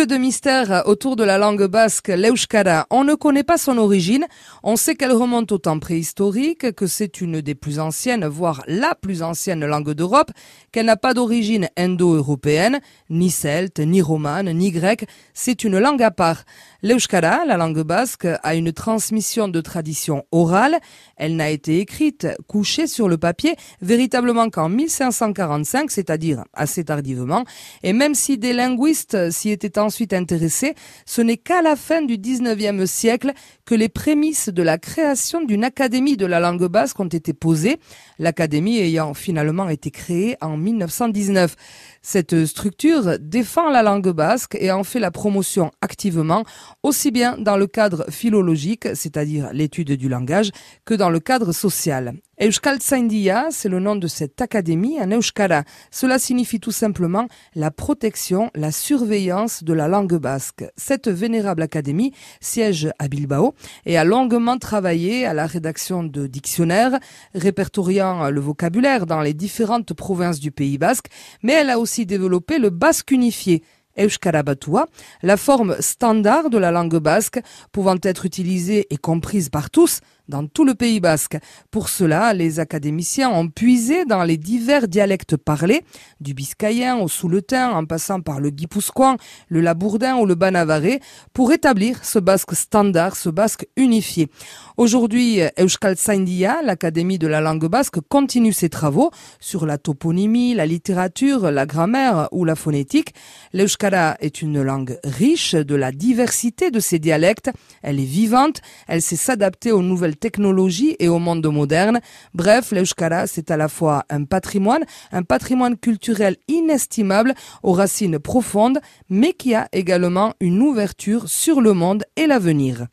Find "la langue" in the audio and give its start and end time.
1.24-1.66, 17.44-17.82, 36.26-36.68, 43.68-44.10, 59.74-60.14, 76.58-76.98, 97.26-97.66